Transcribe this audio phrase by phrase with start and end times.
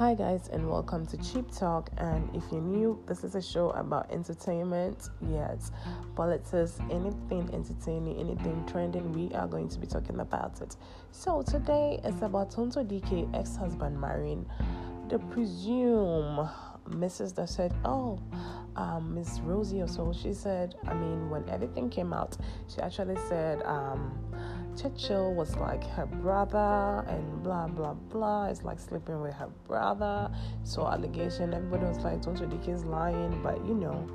[0.00, 1.90] Hi, guys, and welcome to Cheap Talk.
[1.98, 5.72] And if you're new, this is a show about entertainment, yes,
[6.16, 9.12] politics, anything entertaining, anything trending.
[9.12, 10.74] We are going to be talking about it.
[11.10, 14.46] So, today is about Tonto Dikeh ex husband marrying
[15.10, 16.48] the presume
[16.88, 17.34] Mrs.
[17.34, 18.18] that said, Oh,
[18.76, 20.14] um, Miss Rosie or so.
[20.14, 22.38] She said, I mean, when everything came out,
[22.74, 24.18] she actually said, um,
[24.76, 28.46] Churchill was like her brother and blah blah blah.
[28.46, 30.30] It's like sleeping with her brother.
[30.64, 34.06] So allegation, everybody was like, Tonto Dikeh's lying, but you know,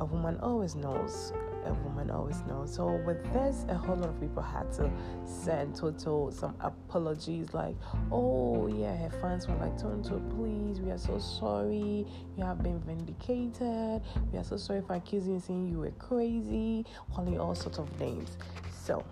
[0.00, 1.32] a woman always knows.
[1.66, 2.72] A woman always knows.
[2.72, 4.90] So with this, a whole lot of people had to
[5.24, 7.76] send Toto some apologies, like,
[8.10, 12.06] oh yeah, her fans were like, Tonto, please, we are so sorry.
[12.36, 14.02] You have been vindicated.
[14.32, 18.00] We are so sorry for accusing you saying you were crazy, calling all sorts of
[18.00, 18.38] names.
[18.80, 19.04] So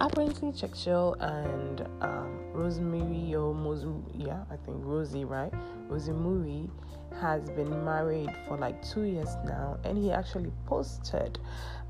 [0.00, 5.52] apparently Churchill and um, Rosemary or Mos- yeah, I think Rosie, right?
[5.88, 6.68] Rosie Meurer
[7.20, 11.38] has been married for like two years now, and he actually posted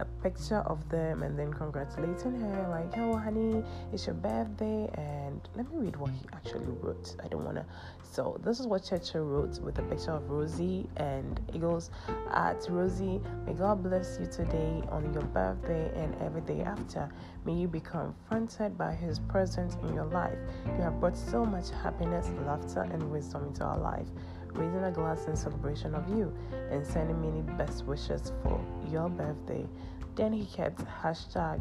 [0.00, 3.62] a picture of them and then congratulating her, like, "Oh, honey,
[3.92, 7.14] it's your birthday." And let me read what he actually wrote.
[7.22, 7.64] I don't wanna.
[8.02, 11.90] So this is what Churchill wrote with a picture of Rosie, and it goes,
[12.30, 17.08] "At Rosie, may God bless you today on your birthday and every day after.
[17.44, 20.38] May you be confronted by His presence in your life.
[20.66, 24.08] You have brought so much happiness, laughter, and wisdom into our life."
[24.54, 26.32] raising a glass in celebration of you,
[26.70, 28.60] and sending many best wishes for
[28.90, 29.66] your birthday.
[30.14, 31.60] Then he kept hashtag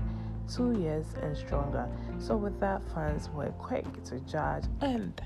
[0.53, 1.87] two years and stronger.
[2.19, 5.19] So with that, fans were quick to judge, and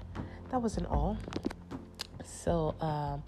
[0.51, 1.17] that wasn't all.
[2.23, 3.23] So um,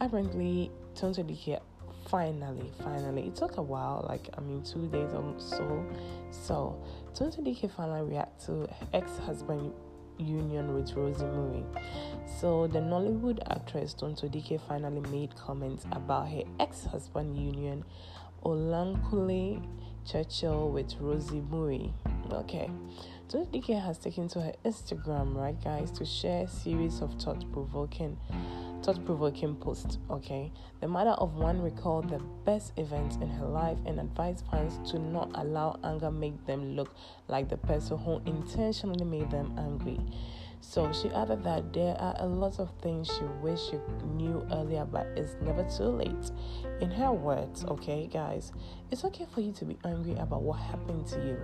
[0.00, 1.60] apparently, Tonto Dikeh
[2.08, 5.86] finally, finally, it took a while, like I mean, two days or so.
[6.30, 6.82] So
[7.14, 9.72] Tonto Dikeh finally react to ex-husband
[10.18, 11.64] union with Rosie Meurer.
[12.40, 17.84] So the Nollywood actress Tonto Dikeh finally made comments about her ex-husband union,
[18.44, 19.66] Olakunle
[20.06, 21.90] Churchill with Rosie Meurer.
[22.32, 22.70] Okay.
[23.28, 28.16] Tonto Dikeh has taken to her Instagram, right guys, to share a series of thought-provoking
[28.84, 29.98] thought-provoking post.
[30.10, 30.52] okay?
[30.80, 34.98] The mother of one recalled the best events in her life and advised fans to
[34.98, 36.94] not allow anger make them look
[37.28, 39.98] like the person who intentionally made them angry.
[40.74, 43.78] So she added that there are a lot of things she wished she
[44.16, 46.32] knew earlier, but it's never too late.
[46.80, 48.50] In her words, okay, guys,
[48.90, 51.38] it's okay for you to be angry about what happened to you.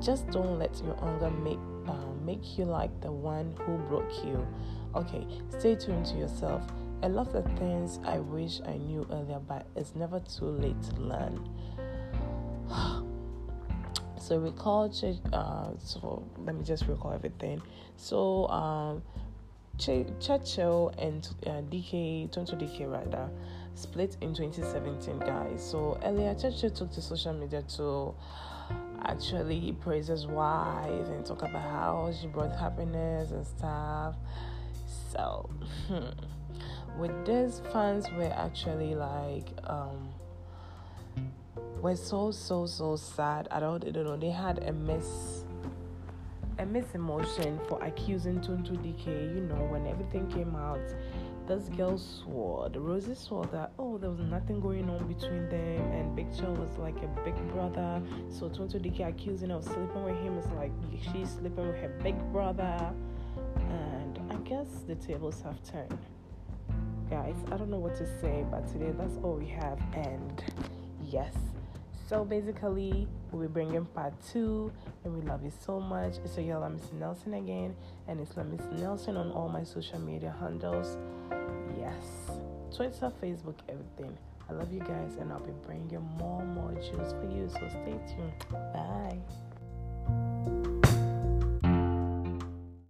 [0.00, 1.94] Just don't let your anger make uh,
[2.26, 4.44] make you like the one who broke you.
[4.96, 5.24] Okay,
[5.56, 6.60] stay tuned to yourself.
[7.04, 10.96] A lot of things I wish I knew earlier, but it's never too late to
[10.96, 11.48] learn.
[14.24, 14.90] So recall
[15.34, 17.60] uh, so let me just recall everything
[17.98, 19.02] so um
[19.76, 23.28] Ch- Churchill and uh, Dikeh, Tonto Dikeh rather,
[23.74, 25.68] split in 2017, guys.
[25.68, 28.14] So earlier, Churchill took to social media to
[29.02, 34.14] actually praise his wife and talk about how she brought happiness and stuff.
[35.10, 35.50] So,
[36.98, 40.08] with this, fans were actually like, um,
[41.84, 43.46] were so so so sad.
[43.50, 44.16] I don't, I don't know.
[44.16, 45.44] They had a miss
[46.58, 49.34] a miss emotion for accusing Tonto Dikeh.
[49.34, 50.80] You know, when everything came out,
[51.46, 55.92] this girl swore, the Rosie swore that oh there was nothing going on between them,
[55.92, 58.00] and Big Chill was like a big brother.
[58.30, 60.72] So Tonto Dikeh accusing her of sleeping with him is like
[61.12, 62.94] she's sleeping with her big brother,
[63.58, 65.98] and I guess the tables have turned.
[67.10, 70.42] Guys, I don't know what to say, but today that's all we have, and
[71.02, 71.34] yes.
[72.06, 74.70] So basically, we'll be bringing part two,
[75.04, 76.16] and we love you so much.
[76.22, 77.74] It's your girl, Miss Nelson again,
[78.08, 80.98] and it's Miss Nelson on all my social media handles.
[81.78, 82.04] Yes,
[82.74, 84.16] Twitter, Facebook, everything.
[84.48, 87.48] I love you guys, and I'll be bringing more, more juice for you.
[87.48, 88.34] So stay tuned.
[88.50, 89.18] Bye.